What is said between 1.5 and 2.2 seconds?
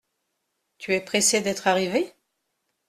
arrivé?